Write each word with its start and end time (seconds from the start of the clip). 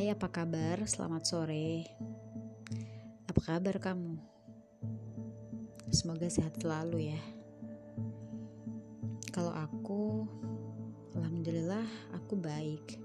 Hai, 0.00 0.08
apa 0.08 0.32
kabar? 0.32 0.80
Selamat 0.88 1.28
sore. 1.28 1.84
Apa 3.28 3.36
kabar 3.36 3.76
kamu? 3.76 4.16
Semoga 5.92 6.24
sehat 6.24 6.56
selalu 6.56 7.12
ya. 7.12 7.20
Kalau 9.28 9.52
aku, 9.52 10.24
alhamdulillah 11.12 11.84
aku 12.16 12.32
baik. 12.32 12.96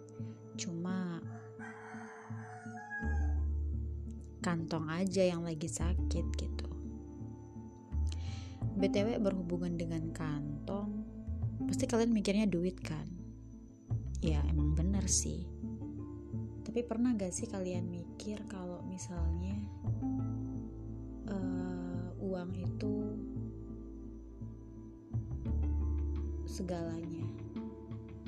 Cuma 0.55 1.19
kantong 4.39 4.87
aja 4.87 5.35
yang 5.35 5.43
lagi 5.43 5.67
sakit 5.67 6.25
gitu. 6.39 6.67
BTW 8.79 9.19
berhubungan 9.19 9.75
dengan 9.75 10.15
kantong, 10.15 11.03
pasti 11.67 11.91
kalian 11.91 12.15
mikirnya 12.15 12.47
duit 12.47 12.79
kan? 12.79 13.11
Ya 14.23 14.39
emang 14.47 14.79
bener 14.79 15.03
sih 15.11 15.54
tapi 16.75 16.91
pernah 16.91 17.15
gak 17.15 17.31
sih 17.31 17.47
kalian 17.47 17.87
mikir 17.87 18.35
kalau 18.51 18.83
misalnya 18.83 19.55
uh, 21.31 22.11
uang 22.19 22.51
itu 22.51 23.15
segalanya? 26.43 27.23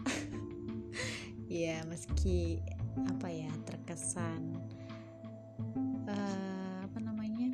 Ya 1.52 1.84
meski 1.92 2.64
apa 3.12 3.28
ya 3.28 3.52
terkesan 3.68 4.56
uh, 6.08 6.88
apa 6.88 7.04
namanya 7.04 7.52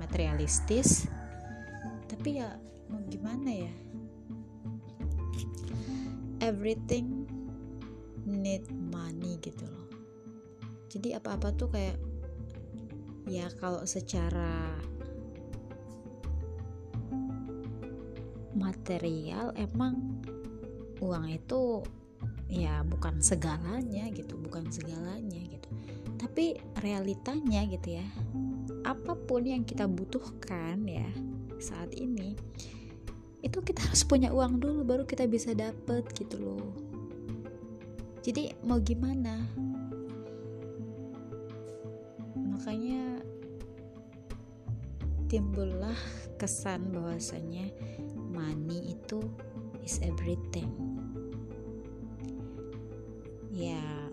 materialistis 0.00 1.12
tapi 2.08 2.40
ya 2.40 2.56
mau 2.88 3.04
gimana 3.04 3.68
ya? 3.68 3.72
Everything 6.40 7.28
need 8.24 8.64
money 8.72 9.36
gitu 9.44 9.68
loh 9.68 9.85
jadi 10.92 11.18
apa-apa 11.18 11.54
tuh 11.54 11.68
kayak 11.70 11.98
ya 13.26 13.50
kalau 13.58 13.82
secara 13.82 14.78
material 18.56 19.52
emang 19.58 20.22
uang 21.02 21.26
itu 21.28 21.82
ya 22.46 22.86
bukan 22.86 23.18
segalanya 23.20 24.06
gitu 24.14 24.38
bukan 24.38 24.70
segalanya 24.70 25.42
gitu. 25.42 25.68
Tapi 26.16 26.56
realitanya 26.80 27.66
gitu 27.66 28.00
ya 28.00 28.06
apa 28.86 29.18
pun 29.18 29.42
yang 29.42 29.66
kita 29.66 29.90
butuhkan 29.90 30.86
ya 30.86 31.10
saat 31.58 31.90
ini 31.98 32.38
itu 33.42 33.58
kita 33.62 33.82
harus 33.82 34.06
punya 34.06 34.30
uang 34.30 34.62
dulu 34.62 34.86
baru 34.86 35.02
kita 35.02 35.26
bisa 35.26 35.50
dapet 35.52 36.06
gitu 36.14 36.38
loh. 36.38 36.70
Jadi 38.22 38.54
mau 38.66 38.78
gimana 38.82 39.46
makanya 42.56 43.20
timbullah 45.28 45.92
kesan 46.40 46.88
bahwasanya 46.88 47.68
money 48.32 48.96
itu 48.96 49.20
is 49.84 50.00
everything. 50.00 50.72
Ya 53.52 54.08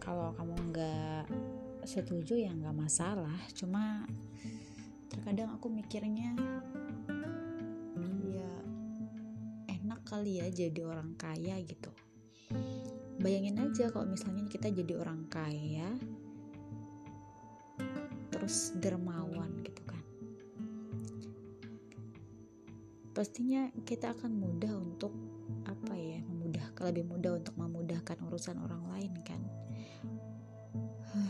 kalau 0.00 0.32
kamu 0.40 0.56
nggak 0.72 1.28
setuju 1.84 2.48
ya 2.48 2.48
nggak 2.56 2.72
masalah. 2.72 3.36
Cuma 3.52 4.08
terkadang 5.12 5.52
aku 5.52 5.68
mikirnya 5.68 6.32
ya 8.24 8.52
enak 9.68 10.00
kali 10.08 10.40
ya 10.40 10.48
jadi 10.48 10.80
orang 10.88 11.12
kaya 11.20 11.60
gitu. 11.60 11.92
Bayangin 13.20 13.60
aja 13.60 13.92
kalau 13.92 14.08
misalnya 14.08 14.48
kita 14.48 14.72
jadi 14.72 14.96
orang 14.96 15.28
kaya 15.28 15.92
terus 18.40 18.72
dermawan 18.80 19.52
gitu 19.60 19.84
kan. 19.84 20.00
Pastinya 23.12 23.68
kita 23.84 24.16
akan 24.16 24.32
mudah 24.32 24.80
untuk 24.80 25.12
apa 25.68 25.92
ya 25.92 26.24
memudah 26.24 26.72
lebih 26.88 27.04
mudah 27.04 27.36
untuk 27.36 27.52
memudahkan 27.60 28.16
urusan 28.24 28.56
orang 28.64 28.80
lain 28.96 29.12
kan. 29.20 29.44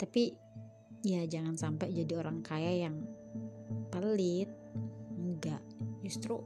Tapi 0.00 0.32
ya 1.04 1.28
jangan 1.28 1.60
sampai 1.60 1.92
jadi 1.92 2.24
orang 2.24 2.40
kaya 2.40 2.88
yang 2.88 3.04
pelit. 3.92 4.48
Enggak. 5.20 5.60
Justru 6.00 6.40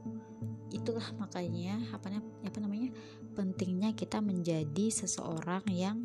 itulah 0.75 1.07
makanya 1.15 1.79
apa, 1.95 2.11
apa 2.19 2.57
namanya 2.59 2.91
pentingnya 3.39 3.95
kita 3.95 4.19
menjadi 4.19 4.91
seseorang 4.91 5.63
yang 5.71 6.03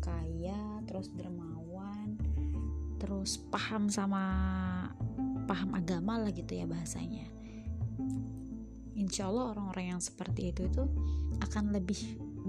kaya 0.00 0.80
terus 0.88 1.12
dermawan 1.12 1.49
terus 3.00 3.40
paham 3.48 3.88
sama 3.88 4.22
paham 5.48 5.72
agama 5.72 6.20
lah 6.20 6.30
gitu 6.30 6.52
ya 6.52 6.68
bahasanya. 6.68 7.26
Insya 8.94 9.32
Allah 9.32 9.56
orang-orang 9.56 9.96
yang 9.96 10.02
seperti 10.04 10.52
itu 10.52 10.68
itu 10.68 10.84
akan 11.40 11.72
lebih 11.72 11.98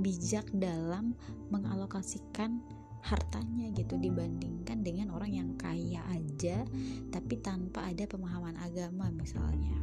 bijak 0.04 0.46
dalam 0.52 1.16
mengalokasikan 1.48 2.60
hartanya 3.02 3.74
gitu 3.74 3.98
dibandingkan 3.98 4.86
dengan 4.86 5.10
orang 5.16 5.34
yang 5.34 5.50
kaya 5.58 6.06
aja 6.14 6.62
tapi 7.10 7.42
tanpa 7.42 7.88
ada 7.88 8.04
pemahaman 8.06 8.60
agama 8.60 9.08
misalnya. 9.16 9.74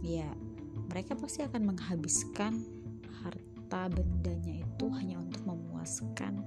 Ya 0.00 0.26
mereka 0.88 1.12
pasti 1.14 1.44
akan 1.44 1.76
menghabiskan 1.76 2.64
harta 3.22 3.92
bendanya 3.92 4.64
itu 4.64 4.86
hanya 4.96 5.20
untuk 5.20 5.44
memuaskan 5.44 6.40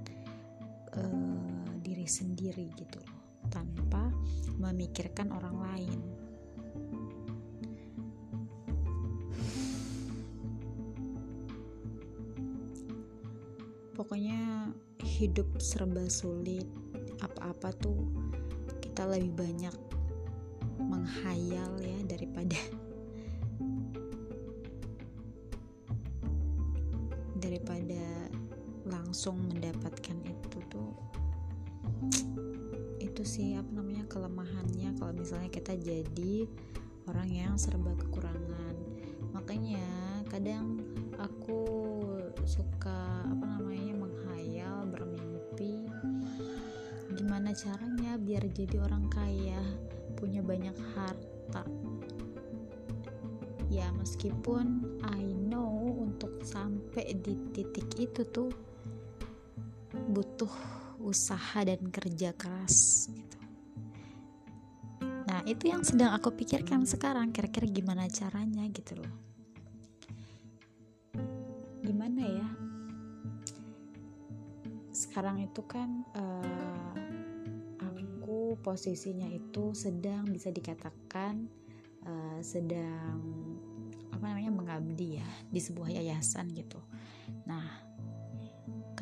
uh, 0.98 1.70
diri 1.80 2.04
sendiri 2.04 2.68
gitu 2.74 2.98
loh 3.00 3.19
tanpa 3.50 4.14
memikirkan 4.56 5.34
orang 5.34 5.58
lain. 5.58 5.98
Pokoknya 13.98 14.70
hidup 15.04 15.60
serba 15.60 16.08
sulit, 16.08 16.64
apa-apa 17.20 17.68
tuh 17.76 18.08
kita 18.80 19.04
lebih 19.04 19.36
banyak 19.36 19.76
menghayal 20.80 21.76
ya 21.84 22.00
daripada 22.08 22.56
daripada 27.44 28.00
langsung 28.88 29.36
mendapatkan 29.52 30.16
itu 30.24 30.49
itu 33.20 33.36
sih 33.36 33.52
apa 33.52 33.68
namanya 33.76 34.08
kelemahannya 34.08 34.96
kalau 34.96 35.12
misalnya 35.12 35.52
kita 35.52 35.76
jadi 35.76 36.48
orang 37.04 37.28
yang 37.28 37.52
serba 37.60 37.92
kekurangan. 37.92 38.72
Makanya 39.36 39.84
kadang 40.32 40.80
aku 41.20 41.68
suka 42.48 43.20
apa 43.28 43.44
namanya 43.44 43.92
menghayal 43.92 44.88
bermimpi 44.88 45.84
gimana 47.12 47.52
caranya 47.52 48.16
biar 48.16 48.40
jadi 48.56 48.88
orang 48.88 49.04
kaya 49.12 49.60
punya 50.16 50.40
banyak 50.40 50.80
harta. 50.96 51.68
Ya 53.68 53.92
meskipun 54.00 54.96
I 55.04 55.28
know 55.36 55.92
untuk 56.08 56.40
sampai 56.40 57.20
di 57.20 57.36
titik 57.52 58.00
itu 58.00 58.24
tuh 58.32 58.48
butuh 60.08 60.79
usaha 61.00 61.64
dan 61.64 61.80
kerja 61.88 62.36
keras 62.36 63.08
gitu. 63.10 63.38
Nah, 65.30 65.46
itu 65.46 65.70
yang 65.70 65.86
sedang 65.86 66.10
aku 66.10 66.34
pikirkan 66.34 66.82
sekarang, 66.84 67.30
kira-kira 67.30 67.64
gimana 67.70 68.10
caranya 68.10 68.66
gitu 68.68 68.98
loh. 68.98 69.14
Gimana 71.80 72.22
ya? 72.26 72.48
Sekarang 74.90 75.38
itu 75.38 75.62
kan 75.64 76.02
uh, 76.18 76.94
aku 77.78 78.58
posisinya 78.60 79.30
itu 79.30 79.70
sedang 79.70 80.26
bisa 80.26 80.50
dikatakan 80.50 81.46
uh, 82.04 82.38
sedang 82.42 83.22
apa 84.10 84.24
namanya 84.34 84.50
mengabdi 84.50 85.22
ya 85.22 85.28
di 85.48 85.62
sebuah 85.62 85.94
yayasan 85.94 86.50
gitu. 86.58 86.82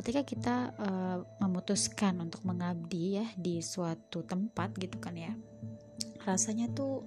Ketika 0.08 0.24
kita 0.24 0.56
uh, 0.80 1.20
memutuskan 1.44 2.16
untuk 2.24 2.40
mengabdi 2.48 3.20
ya 3.20 3.28
di 3.36 3.60
suatu 3.60 4.24
tempat 4.24 4.72
gitu 4.80 4.96
kan 4.96 5.12
ya 5.12 5.36
rasanya 6.24 6.72
tuh 6.72 7.04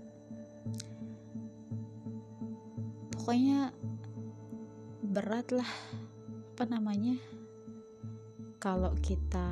pokoknya 3.17 3.73
berat 5.01 5.49
lah 5.49 5.65
apa 6.53 6.63
namanya 6.69 7.17
kalau 8.61 8.93
kita 9.01 9.49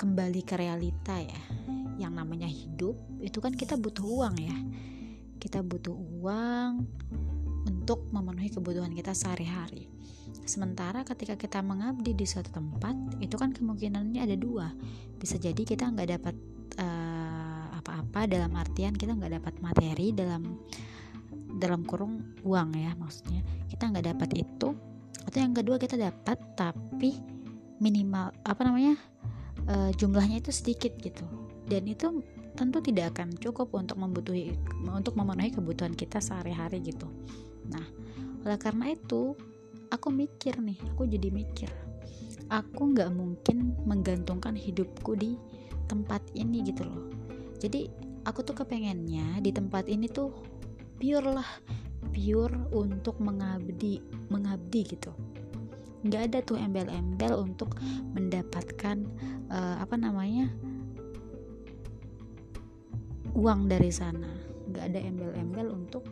kembali 0.00 0.40
ke 0.48 0.56
realita 0.56 1.20
ya 1.20 1.42
yang 2.00 2.16
namanya 2.16 2.48
hidup 2.48 2.96
itu 3.20 3.36
kan 3.36 3.52
kita 3.52 3.76
butuh 3.76 4.08
uang 4.08 4.36
ya. 4.40 4.56
Kita 5.36 5.60
butuh 5.60 5.92
uang 5.92 6.88
untuk 7.86 8.02
memenuhi 8.10 8.50
kebutuhan 8.50 8.90
kita 8.90 9.14
sehari-hari. 9.14 9.86
Sementara 10.42 11.06
ketika 11.06 11.38
kita 11.38 11.62
mengabdi 11.62 12.18
di 12.18 12.26
suatu 12.26 12.50
tempat 12.50 12.98
itu 13.22 13.38
kan 13.38 13.54
kemungkinannya 13.54 14.26
ada 14.26 14.34
dua. 14.34 14.74
Bisa 15.22 15.38
jadi 15.38 15.62
kita 15.62 15.94
nggak 15.94 16.18
dapat 16.18 16.34
uh, 16.82 17.78
apa-apa 17.78 18.26
dalam 18.26 18.50
artian 18.58 18.90
kita 18.90 19.14
nggak 19.14 19.38
dapat 19.38 19.54
materi 19.62 20.10
dalam 20.10 20.66
dalam 21.62 21.86
kurung 21.86 22.34
uang 22.42 22.74
ya 22.74 22.90
maksudnya. 22.98 23.46
Kita 23.70 23.86
nggak 23.86 24.18
dapat 24.18 24.30
itu. 24.34 24.74
Atau 25.22 25.38
yang 25.38 25.54
kedua 25.54 25.78
kita 25.78 25.94
dapat 25.94 26.42
tapi 26.58 27.14
minimal 27.78 28.34
apa 28.42 28.66
namanya 28.66 28.98
uh, 29.70 29.94
jumlahnya 29.94 30.42
itu 30.42 30.50
sedikit 30.50 30.90
gitu. 30.98 31.22
Dan 31.70 31.86
itu 31.86 32.18
tentu 32.58 32.82
tidak 32.82 33.14
akan 33.14 33.30
cukup 33.38 33.70
untuk 33.78 33.94
membutuhi 33.94 34.58
untuk 34.90 35.14
memenuhi 35.14 35.54
kebutuhan 35.54 35.94
kita 35.94 36.18
sehari-hari 36.18 36.82
gitu 36.82 37.06
nah 37.70 37.86
oleh 38.46 38.58
karena 38.58 38.94
itu 38.94 39.34
aku 39.90 40.08
mikir 40.10 40.58
nih 40.58 40.78
aku 40.94 41.06
jadi 41.06 41.28
mikir 41.30 41.70
aku 42.50 42.94
nggak 42.94 43.10
mungkin 43.10 43.74
menggantungkan 43.86 44.54
hidupku 44.54 45.18
di 45.18 45.34
tempat 45.86 46.22
ini 46.34 46.66
gitu 46.66 46.82
loh. 46.86 47.10
Jadi 47.58 47.88
aku 48.26 48.42
tuh 48.42 48.54
kepengennya 48.62 49.38
di 49.42 49.50
tempat 49.54 49.86
ini 49.86 50.10
tuh 50.10 50.34
pure 50.98 51.24
lah 51.24 51.46
pure 52.10 52.70
untuk 52.74 53.18
mengabdi 53.22 54.02
mengabdi 54.30 54.80
gitu. 54.86 55.12
Nggak 56.06 56.22
ada 56.30 56.38
tuh 56.46 56.58
embel-embel 56.60 57.34
untuk 57.34 57.74
mendapatkan 58.14 59.02
uh, 59.50 59.82
apa 59.82 59.94
namanya 59.98 60.50
uang 63.34 63.66
dari 63.66 63.90
sana. 63.90 64.30
Nggak 64.70 64.84
ada 64.94 65.00
embel-embel 65.02 65.66
untuk 65.74 66.06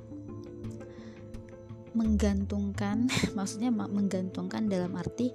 menggantungkan 1.95 3.07
maksudnya 3.39 3.71
menggantungkan 3.71 4.67
dalam 4.67 4.95
arti 4.99 5.31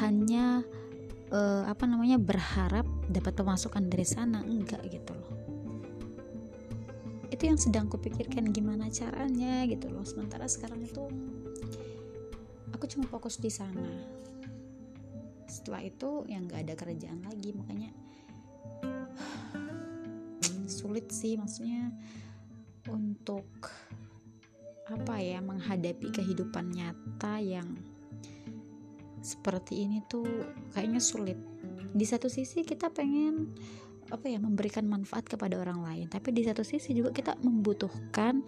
hanya 0.00 0.64
uh, 1.32 1.64
apa 1.68 1.84
namanya 1.84 2.16
berharap 2.16 2.88
dapat 3.08 3.32
pemasukan 3.36 3.84
dari 3.88 4.04
sana 4.04 4.42
enggak 4.44 4.80
gitu 4.88 5.12
loh. 5.12 5.32
Itu 7.28 7.44
yang 7.44 7.60
sedang 7.60 7.86
kupikirkan 7.86 8.50
gimana 8.50 8.88
caranya 8.88 9.62
gitu 9.68 9.92
loh. 9.92 10.02
Sementara 10.02 10.48
sekarang 10.48 10.80
itu 10.82 11.04
aku 12.72 12.84
cuma 12.88 13.04
fokus 13.06 13.38
di 13.38 13.52
sana. 13.52 13.88
Setelah 15.48 15.84
itu 15.84 16.24
yang 16.28 16.48
nggak 16.48 16.60
ada 16.68 16.74
kerjaan 16.76 17.24
lagi 17.24 17.52
makanya 17.56 17.90
sulit 20.68 21.08
sih 21.08 21.36
maksudnya 21.40 21.92
untuk 22.88 23.48
apa 24.88 25.20
ya 25.20 25.44
menghadapi 25.44 26.08
kehidupan 26.08 26.72
nyata 26.72 27.40
yang 27.44 27.76
seperti 29.20 29.84
ini 29.84 30.00
tuh 30.08 30.24
kayaknya 30.72 31.02
sulit. 31.02 31.36
Di 31.92 32.04
satu 32.08 32.32
sisi 32.32 32.64
kita 32.64 32.88
pengen 32.88 33.52
apa 34.08 34.24
ya 34.24 34.40
memberikan 34.40 34.88
manfaat 34.88 35.28
kepada 35.28 35.60
orang 35.60 35.84
lain 35.84 36.06
tapi 36.08 36.32
di 36.32 36.40
satu 36.40 36.64
sisi 36.64 36.96
juga 36.96 37.12
kita 37.12 37.36
membutuhkan 37.44 38.40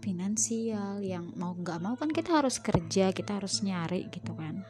finansial 0.00 1.04
yang 1.04 1.28
mau 1.36 1.52
nggak 1.52 1.78
mau 1.84 1.94
kan 2.00 2.08
kita 2.08 2.40
harus 2.40 2.56
kerja 2.58 3.12
kita 3.12 3.36
harus 3.36 3.60
nyari 3.60 4.08
gitu 4.08 4.32
kan. 4.32 4.64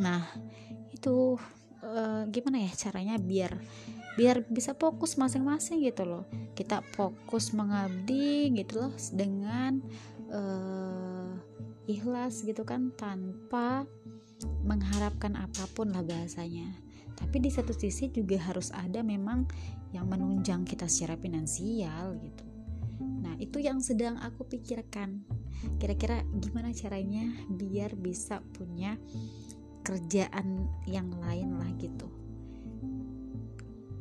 Nah 0.00 0.24
itu 0.90 1.36
e, 1.84 2.02
gimana 2.32 2.64
ya 2.64 2.72
caranya 2.74 3.20
biar 3.20 3.60
biar 4.16 4.46
bisa 4.48 4.72
fokus 4.72 5.20
masing-masing 5.20 5.84
gitu 5.84 6.08
loh. 6.08 6.24
Kita 6.56 6.80
fokus 6.96 7.52
mengabdi 7.52 8.50
gitu 8.56 8.88
loh 8.88 8.92
dengan 9.12 9.84
uh, 10.34 11.30
ikhlas 11.86 12.42
gitu 12.42 12.66
kan 12.66 12.90
tanpa 12.98 13.86
mengharapkan 14.66 15.38
apa 15.38 15.64
pun 15.72 15.94
lah 15.94 16.02
bahasanya. 16.02 16.74
Tapi 17.14 17.38
di 17.38 17.50
satu 17.50 17.70
sisi 17.70 18.10
juga 18.10 18.36
harus 18.42 18.74
ada 18.74 19.00
memang 19.06 19.46
yang 19.94 20.10
menunjang 20.10 20.66
kita 20.66 20.90
secara 20.90 21.14
finansial 21.14 22.18
gitu. 22.18 22.44
Nah 22.98 23.38
itu 23.38 23.62
yang 23.62 23.78
sedang 23.78 24.18
aku 24.18 24.42
pikirkan. 24.50 25.22
Kira-kira 25.78 26.26
gimana 26.42 26.74
caranya 26.74 27.30
biar 27.46 27.94
bisa 27.94 28.42
punya 28.58 28.98
kerjaan 29.86 30.66
yang 30.90 31.12
lain 31.22 31.60
lah 31.60 31.70
gitu 31.78 32.23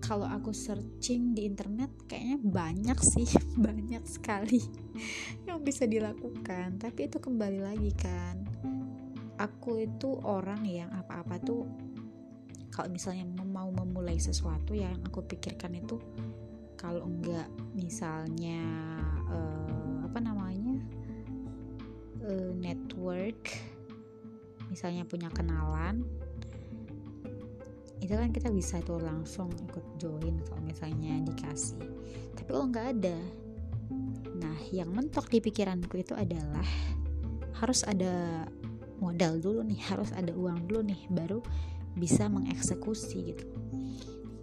kalau 0.04 0.28
aku 0.28 0.52
searching 0.52 1.32
di 1.32 1.48
internet 1.48 1.88
kayaknya 2.12 2.44
banyak 2.44 3.00
sih 3.00 3.24
banyak 3.66 4.04
sekali 4.04 4.60
yang 5.48 5.64
bisa 5.64 5.88
dilakukan. 5.88 6.76
Tapi 6.76 7.08
itu 7.08 7.24
kembali 7.24 7.64
lagi 7.64 7.92
kan 7.96 8.44
aku 9.40 9.84
itu 9.84 10.20
orang 10.24 10.64
yang 10.64 10.90
apa-apa 10.94 11.36
tuh 11.42 11.66
kalau 12.74 12.90
misalnya 12.90 13.26
mau 13.46 13.70
memulai 13.70 14.18
sesuatu 14.18 14.74
yang 14.74 14.98
aku 15.06 15.22
pikirkan 15.26 15.78
itu 15.78 15.98
kalau 16.78 17.06
enggak 17.06 17.48
misalnya 17.78 18.62
uh, 19.30 20.06
apa 20.06 20.20
namanya 20.24 20.82
uh, 22.26 22.52
network 22.58 23.52
misalnya 24.72 25.06
punya 25.06 25.30
kenalan 25.30 26.02
itu 28.04 28.20
kan 28.20 28.36
kita 28.36 28.52
bisa 28.52 28.84
tuh 28.84 29.00
langsung 29.00 29.48
ikut 29.56 29.96
join 29.96 30.36
kalau 30.44 30.62
misalnya 30.68 31.24
dikasih. 31.24 31.80
Tapi 32.36 32.50
kalau 32.52 32.68
nggak 32.68 32.88
ada 33.00 33.18
nah 34.34 34.60
yang 34.76 34.92
mentok 34.92 35.32
di 35.32 35.40
pikiranku 35.40 36.04
itu 36.04 36.12
adalah 36.18 36.66
harus 37.64 37.86
ada 37.88 38.44
modal 39.00 39.40
dulu 39.40 39.64
nih 39.64 39.80
harus 39.92 40.12
ada 40.12 40.36
uang 40.36 40.68
dulu 40.68 40.84
nih 40.84 41.02
baru 41.08 41.40
bisa 41.96 42.28
mengeksekusi 42.28 43.32
gitu. 43.32 43.48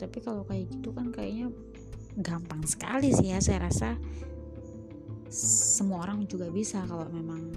Tapi 0.00 0.18
kalau 0.24 0.48
kayak 0.48 0.72
gitu 0.72 0.96
kan 0.96 1.12
kayaknya 1.12 1.52
gampang 2.16 2.64
sekali 2.64 3.12
sih 3.12 3.36
ya 3.36 3.44
saya 3.44 3.68
rasa. 3.68 4.00
Semua 5.30 6.02
orang 6.08 6.26
juga 6.26 6.50
bisa 6.50 6.82
kalau 6.88 7.06
memang 7.06 7.54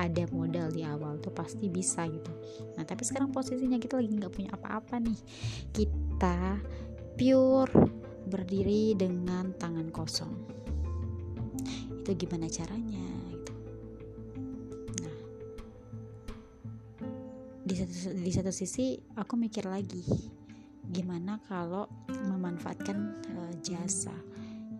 ada 0.00 0.24
modal 0.32 0.72
di 0.72 0.80
awal 0.80 1.20
tuh 1.20 1.32
pasti 1.36 1.68
bisa 1.68 2.08
gitu. 2.08 2.32
Nah 2.80 2.88
tapi 2.88 3.04
sekarang 3.04 3.28
posisinya 3.28 3.76
kita 3.76 4.00
lagi 4.00 4.08
nggak 4.08 4.32
punya 4.32 4.50
apa-apa 4.56 4.96
nih. 4.96 5.20
Kita 5.76 6.56
pure 7.20 7.72
berdiri 8.24 8.96
dengan 8.96 9.52
tangan 9.60 9.92
kosong. 9.92 10.32
Itu 12.00 12.16
gimana 12.16 12.48
caranya 12.48 13.04
gitu. 13.28 13.52
nah 15.04 15.16
di 17.68 17.74
satu, 17.76 17.92
di 18.16 18.32
satu 18.32 18.50
sisi 18.50 18.96
aku 19.20 19.36
mikir 19.36 19.68
lagi 19.68 20.00
gimana 20.90 21.38
kalau 21.44 21.86
memanfaatkan 22.08 22.98
uh, 23.36 23.52
jasa. 23.60 24.16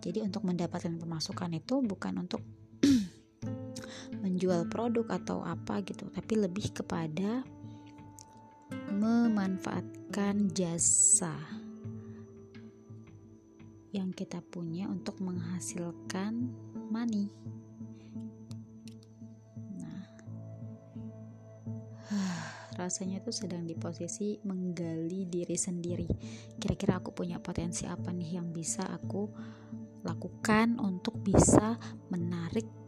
Jadi 0.01 0.25
untuk 0.25 0.41
mendapatkan 0.49 0.97
pemasukan 0.97 1.53
itu 1.53 1.77
bukan 1.85 2.25
untuk 2.25 2.41
menjual 4.21 4.69
produk 4.69 5.17
atau 5.17 5.41
apa 5.41 5.81
gitu 5.81 6.07
tapi 6.13 6.37
lebih 6.37 6.71
kepada 6.71 7.41
memanfaatkan 8.93 10.53
jasa 10.53 11.33
yang 13.91 14.15
kita 14.15 14.39
punya 14.39 14.87
untuk 14.87 15.19
menghasilkan 15.19 16.47
money. 16.87 17.27
Nah, 19.75 20.03
rasanya 22.79 23.19
tuh 23.19 23.35
sedang 23.35 23.67
di 23.67 23.75
posisi 23.75 24.39
menggali 24.47 25.27
diri 25.27 25.59
sendiri. 25.59 26.07
Kira-kira 26.55 27.03
aku 27.03 27.11
punya 27.11 27.43
potensi 27.43 27.83
apa 27.83 28.15
nih 28.15 28.39
yang 28.39 28.55
bisa 28.55 28.87
aku 28.87 29.27
lakukan 30.07 30.79
untuk 30.79 31.19
bisa 31.19 31.75
menarik 32.07 32.80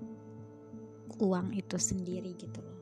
uang 1.20 1.54
itu 1.54 1.78
sendiri 1.78 2.34
gitu 2.38 2.60
loh. 2.62 2.80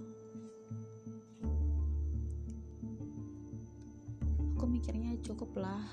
Aku 4.55 4.69
mikirnya 4.69 5.17
cukup 5.25 5.57
lah 5.57 5.83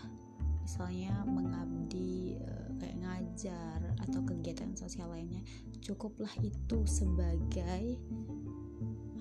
misalnya 0.68 1.24
mengabdi 1.24 2.36
eh, 2.36 2.68
kayak 2.76 3.00
ngajar 3.00 3.80
atau 4.04 4.20
kegiatan 4.20 4.68
sosial 4.76 5.08
lainnya 5.08 5.40
cukuplah 5.80 6.32
itu 6.44 6.84
sebagai 6.84 7.96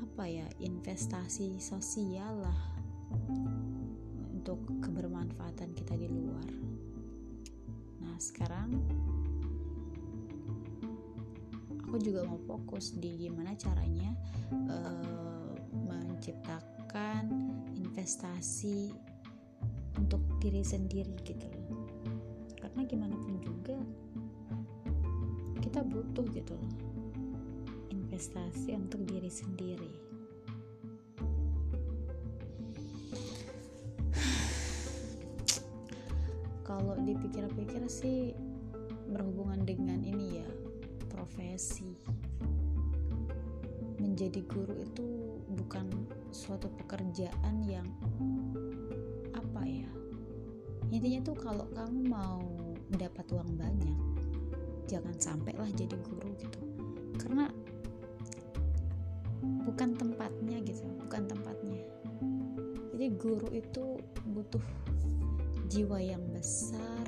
apa 0.03 0.24
ya 0.27 0.47
investasi 0.59 1.55
sosial 1.63 2.43
lah 2.43 2.62
juga 12.08 12.24
mau 12.24 12.40
fokus 12.48 12.96
di 12.96 13.28
gimana 13.28 13.52
caranya 13.60 14.16
uh, 14.72 15.52
menciptakan 15.76 17.28
investasi 17.76 18.96
untuk 20.00 20.24
diri 20.40 20.64
sendiri 20.64 21.12
gitu 21.28 21.44
loh. 21.52 21.68
Karena 22.64 22.88
gimana 22.88 23.12
pun 23.12 23.36
juga 23.44 23.76
kita 25.60 25.84
butuh 25.84 26.24
gitu 26.32 26.56
loh 26.56 26.72
investasi 27.92 28.72
untuk 28.72 29.04
diri 29.04 29.28
sendiri. 29.28 29.92
Kalau 36.64 36.96
dipikir-pikir 37.04 37.84
sih 37.92 38.32
berhubungan 39.12 39.68
dengan 39.68 40.00
ini 40.08 40.40
ya 40.40 40.57
profesi. 41.27 41.91
Menjadi 44.00 44.39
guru 44.48 44.79
itu 44.79 45.07
bukan 45.60 45.91
suatu 46.31 46.72
pekerjaan 46.79 47.67
yang 47.67 47.84
apa 49.36 49.62
ya? 49.67 49.91
Intinya 50.88 51.19
tuh 51.27 51.36
kalau 51.36 51.67
kamu 51.75 52.07
mau 52.07 52.39
dapat 52.96 53.27
uang 53.36 53.60
banyak 53.60 54.00
jangan 54.88 55.12
sampailah 55.19 55.67
jadi 55.75 56.00
guru 56.00 56.31
gitu. 56.39 56.63
Karena 57.19 57.51
bukan 59.67 60.00
tempatnya 60.00 60.63
gitu 60.63 60.88
bukan 61.03 61.27
tempatnya. 61.27 61.84
Jadi 62.96 63.07
guru 63.19 63.51
itu 63.51 64.00
butuh 64.31 64.63
jiwa 65.67 66.00
yang 66.00 66.24
besar 66.31 67.03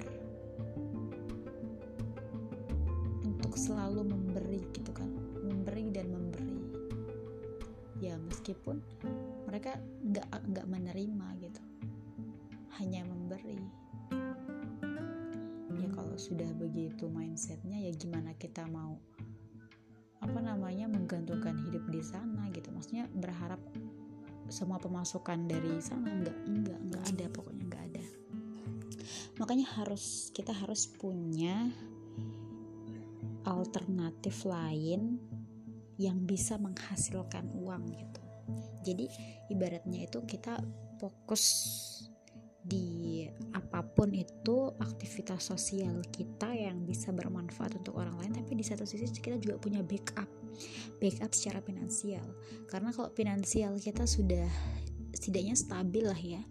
selalu 3.59 4.07
memberi 4.07 4.63
gitu 4.71 4.95
kan. 4.95 5.11
Memberi 5.43 5.91
dan 5.91 6.07
memberi. 6.15 6.59
Ya 7.99 8.15
meskipun 8.15 8.79
mereka 9.43 9.75
nggak 10.07 10.31
nggak 10.31 10.67
menerima 10.71 11.27
gitu. 11.43 11.61
Hanya 12.79 13.03
memberi. 13.03 13.59
Ya 15.75 15.87
kalau 15.91 16.15
sudah 16.15 16.47
begitu 16.55 17.11
mindsetnya 17.11 17.75
ya 17.75 17.91
gimana 17.91 18.31
kita 18.39 18.63
mau 18.71 18.95
apa 20.19 20.39
namanya 20.39 20.87
menggantungkan 20.87 21.59
hidup 21.67 21.83
di 21.91 21.99
sana 21.99 22.47
gitu. 22.55 22.71
Maksudnya 22.71 23.11
berharap 23.11 23.59
semua 24.47 24.79
pemasukan 24.79 25.45
dari 25.45 25.83
sana 25.83 26.07
nggak 26.07 26.37
nggak 26.47 26.79
nggak 26.87 27.03
ada 27.15 27.25
pokoknya 27.35 27.63
nggak 27.67 27.83
ada. 27.91 28.03
Makanya 29.43 29.67
harus 29.79 30.31
kita 30.31 30.51
harus 30.51 30.87
punya 30.87 31.71
alternatif 33.45 34.43
lain 34.47 35.19
yang 35.99 36.23
bisa 36.23 36.55
menghasilkan 36.55 37.51
uang 37.51 37.83
gitu. 37.91 38.21
Jadi 38.87 39.05
ibaratnya 39.51 40.07
itu 40.07 40.23
kita 40.23 40.57
fokus 40.97 41.43
di 42.59 43.23
apa 43.55 43.81
pun 43.81 44.11
itu 44.11 44.71
aktivitas 44.77 45.47
sosial 45.47 46.03
kita 46.11 46.51
yang 46.51 46.83
bisa 46.83 47.09
bermanfaat 47.09 47.79
untuk 47.79 47.97
orang 47.97 48.19
lain 48.19 48.35
tapi 48.35 48.51
di 48.59 48.67
satu 48.67 48.83
sisi 48.83 49.09
kita 49.15 49.39
juga 49.39 49.57
punya 49.57 49.79
backup 49.79 50.27
backup 50.99 51.31
secara 51.35 51.59
finansial. 51.63 52.23
Karena 52.67 52.91
kalau 52.95 53.11
finansial 53.15 53.75
kita 53.79 54.07
sudah 54.07 54.47
setidaknya 55.19 55.57
stabil 55.57 56.05
lah 56.05 56.17
ya 56.17 56.41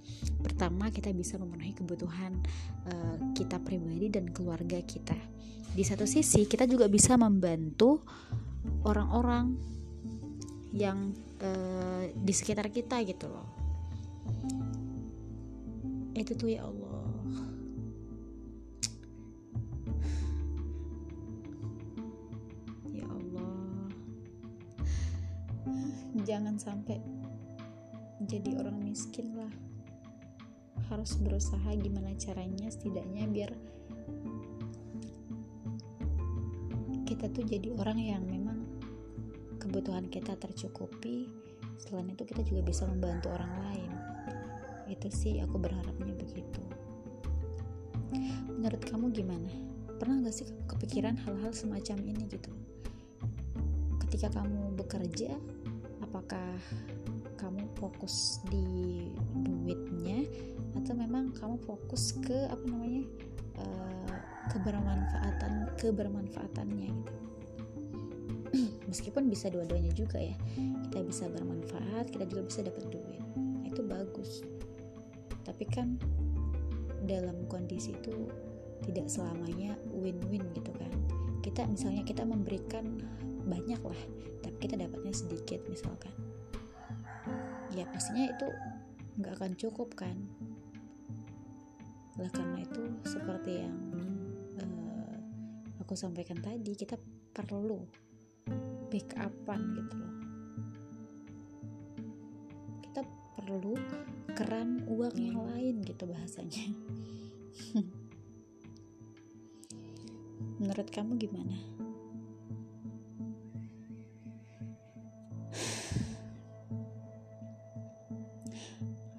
pertama 0.42 0.90
kita 0.90 1.14
bisa 1.14 1.38
memenuhi 1.38 1.72
kebutuhan 1.78 2.42
uh, 2.90 3.16
kita 3.32 3.56
pribadi 3.62 4.10
dan 4.10 4.28
keluarga 4.34 4.82
kita 4.82 5.16
di 5.78 5.86
satu 5.86 6.10
sisi 6.10 6.42
kita 6.42 6.66
juga 6.66 6.90
bisa 6.90 7.14
membantu 7.14 8.02
orang-orang 8.82 9.54
yang 10.74 11.14
uh, 11.38 12.02
di 12.18 12.34
sekitar 12.34 12.66
kita 12.74 12.98
gitu 13.06 13.30
loh. 13.30 13.46
Itu 16.18 16.34
tuh 16.34 16.50
ya 16.50 16.66
Allah. 16.66 17.06
Ya 22.90 23.06
Allah. 23.06 23.54
Jangan 26.26 26.58
sampai 26.58 26.98
jadi 28.26 28.58
orang 28.58 28.82
miskin 28.82 29.30
lah. 29.38 29.52
Harus 30.90 31.14
berusaha 31.22 31.70
gimana 31.78 32.18
caranya 32.18 32.66
setidaknya 32.66 33.30
biar 33.30 33.77
kita 37.18 37.34
tuh 37.34 37.50
jadi 37.50 37.74
orang 37.74 37.98
yang 37.98 38.22
memang 38.22 38.62
kebutuhan 39.58 40.06
kita 40.06 40.38
tercukupi 40.38 41.26
selain 41.74 42.14
itu 42.14 42.22
kita 42.22 42.46
juga 42.46 42.62
bisa 42.62 42.86
membantu 42.86 43.34
orang 43.34 43.58
lain. 43.58 43.90
Itu 44.86 45.10
sih 45.10 45.42
aku 45.42 45.58
berharapnya 45.58 46.14
begitu. 46.14 46.62
Menurut 48.54 48.86
kamu 48.86 49.10
gimana? 49.10 49.50
Pernah 49.98 50.30
gak 50.30 50.34
sih 50.38 50.46
kepikiran 50.70 51.18
hal-hal 51.26 51.50
semacam 51.50 51.98
ini 52.06 52.22
gitu? 52.30 52.54
Ketika 54.06 54.38
kamu 54.38 54.78
bekerja 54.78 55.34
apakah 55.98 56.54
kamu 57.34 57.66
fokus 57.82 58.38
di 58.46 59.10
duitnya 59.42 60.22
atau 60.78 60.94
memang 60.94 61.34
kamu 61.34 61.58
fokus 61.66 62.14
ke 62.22 62.46
apa 62.46 62.62
namanya 62.62 63.10
kebermanfaatan 64.48 65.72
kebermanfaatannya 65.76 66.88
gitu. 66.90 67.14
Meskipun 68.90 69.28
bisa 69.28 69.52
dua-duanya 69.52 69.92
juga 69.92 70.18
ya 70.18 70.36
kita 70.88 71.04
bisa 71.04 71.24
bermanfaat 71.28 72.08
kita 72.08 72.24
juga 72.28 72.42
bisa 72.48 72.60
dapat 72.64 72.84
duit. 72.88 73.22
Nah, 73.36 73.64
itu 73.68 73.80
bagus. 73.84 74.42
Tapi 75.44 75.64
kan 75.68 76.00
dalam 77.04 77.44
kondisi 77.48 77.96
itu 77.96 78.28
tidak 78.84 79.08
selamanya 79.12 79.76
win-win 79.92 80.44
gitu 80.56 80.72
kan. 80.76 80.92
Kita 81.44 81.68
misalnya 81.68 82.04
kita 82.04 82.24
memberikan 82.24 83.00
banyak 83.48 83.80
lah 83.80 84.00
tapi 84.44 84.56
kita 84.60 84.80
dapatnya 84.80 85.12
sedikit 85.12 85.60
misalkan. 85.68 86.12
Ya 87.76 87.84
pastinya 87.92 88.32
itu 88.32 88.48
nggak 89.20 89.34
akan 89.38 89.52
cukup 89.60 89.92
kan. 89.98 90.16
Lah 92.18 92.30
karena 92.34 92.64
itu 92.64 92.82
seperti 93.06 93.62
yang 93.66 93.76
aku 95.88 95.96
sampaikan 95.96 96.36
tadi 96.36 96.76
kita 96.76 97.00
perlu 97.32 97.80
backupan 98.92 99.72
gitu 99.72 99.94
loh. 99.96 100.14
Kita 102.84 103.00
perlu 103.40 103.72
keran 104.36 104.84
uang 104.84 105.16
yang 105.16 105.40
lain 105.48 105.80
gitu 105.80 106.04
bahasanya. 106.04 106.76
Menurut 110.60 110.92
kamu 110.92 111.16
gimana? 111.16 111.56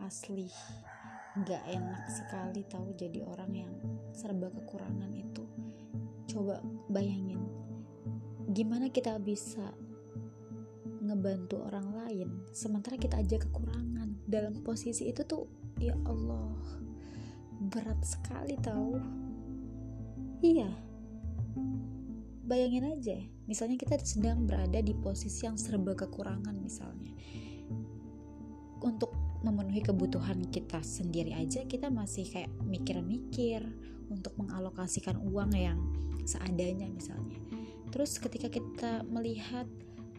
Asli 0.05 0.53
gak 1.49 1.65
enak 1.65 2.05
sekali 2.13 2.61
tahu 2.69 2.93
jadi 2.93 3.25
orang 3.25 3.57
yang 3.57 3.73
serba 4.13 4.53
kekurangan 4.53 5.09
itu 5.17 5.48
coba 6.29 6.61
bayangin 6.93 7.41
gimana 8.53 8.89
kita 8.89 9.17
bisa 9.21 9.73
ngebantu 10.99 11.61
orang 11.65 11.87
lain 12.05 12.29
sementara 12.53 12.97
kita 12.97 13.21
aja 13.21 13.37
kekurangan? 13.41 14.19
Dalam 14.29 14.61
posisi 14.61 15.09
itu 15.09 15.25
tuh 15.25 15.49
ya 15.81 15.97
Allah 16.05 16.53
berat 17.69 17.97
sekali 18.05 18.53
tahu 18.61 18.97
iya. 20.45 20.69
Bayangin 22.49 22.89
aja 22.89 23.17
misalnya 23.45 23.77
kita 23.77 24.01
sedang 24.01 24.49
berada 24.49 24.81
di 24.81 24.93
posisi 24.97 25.45
yang 25.45 25.57
serba 25.57 25.93
kekurangan 25.93 26.57
misalnya. 26.57 27.13
Untuk 28.81 29.13
memenuhi 29.45 29.85
kebutuhan 29.85 30.49
kita 30.49 30.81
sendiri 30.81 31.37
aja 31.37 31.63
kita 31.69 31.93
masih 31.93 32.25
kayak 32.25 32.51
mikir-mikir 32.65 33.61
untuk 34.09 34.33
mengalokasikan 34.37 35.17
uang 35.21 35.53
yang 35.55 35.79
seadanya 36.25 36.89
misalnya. 36.89 37.37
Terus 37.89 38.21
ketika 38.21 38.49
kita 38.49 39.01
melihat 39.09 39.65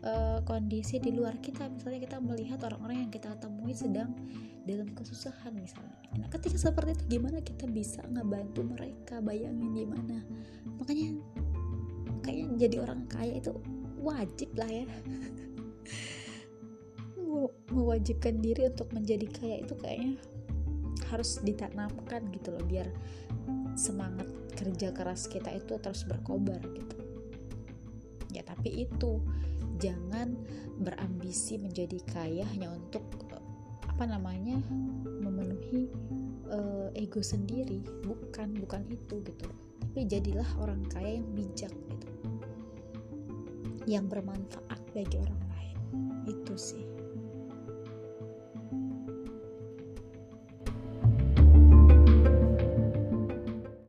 uh, 0.02 0.42
kondisi 0.42 0.98
di 0.98 1.14
luar 1.14 1.38
kita 1.38 1.70
misalnya 1.70 2.00
kita 2.02 2.18
melihat 2.18 2.58
orang-orang 2.66 3.06
yang 3.06 3.12
kita 3.12 3.36
temui 3.38 3.74
sedang 3.76 4.10
dalam 4.66 4.90
kesusahan 4.92 5.54
misalnya. 5.54 5.98
Nah 6.18 6.28
ketika 6.32 6.58
seperti 6.58 6.98
itu 6.98 7.04
gimana 7.18 7.38
kita 7.40 7.64
bisa 7.70 8.02
ngebantu 8.10 8.66
mereka? 8.66 9.22
Bayangin 9.22 9.70
gimana? 9.72 10.18
Makanya 10.82 11.16
kayaknya 12.26 12.68
jadi 12.68 12.76
orang 12.84 13.06
kaya 13.08 13.38
itu 13.38 13.52
wajib 14.00 14.50
lah 14.58 14.70
ya. 14.70 14.86
Mewajibkan 17.70 18.42
diri 18.42 18.66
untuk 18.66 18.90
menjadi 18.90 19.26
kaya 19.30 19.56
itu 19.62 19.74
kayaknya 19.78 20.18
harus 21.10 21.42
ditanamkan 21.42 22.28
gitu 22.30 22.54
loh 22.54 22.64
biar 22.64 22.86
semangat 23.74 24.26
kerja 24.54 24.92
keras 24.92 25.26
kita 25.26 25.50
itu 25.54 25.80
terus 25.80 26.04
berkobar 26.04 26.60
gitu. 26.60 26.96
Ya 28.30 28.46
tapi 28.46 28.86
itu 28.86 29.18
jangan 29.80 30.36
berambisi 30.80 31.56
menjadi 31.56 31.98
kaya 32.12 32.44
hanya 32.54 32.70
untuk 32.72 33.02
apa 34.00 34.16
namanya 34.16 34.56
memenuhi 35.20 35.92
uh, 36.48 36.88
ego 36.96 37.20
sendiri. 37.20 37.84
Bukan 38.04 38.56
bukan 38.60 38.82
itu 38.88 39.20
gitu. 39.24 39.48
Tapi 39.80 40.08
jadilah 40.08 40.46
orang 40.56 40.84
kaya 40.88 41.20
yang 41.20 41.28
bijak 41.36 41.72
gitu. 41.88 42.08
Yang 43.84 44.04
bermanfaat 44.08 44.80
bagi 44.96 45.16
orang 45.20 45.42
lain. 45.52 45.76
Itu 46.24 46.54
sih 46.56 46.89